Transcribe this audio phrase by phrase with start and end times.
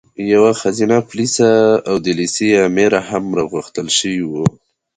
[0.33, 1.49] یوه ښځینه پولیسه
[1.89, 4.43] او د لېسې امره هم راغوښتل شوې وه.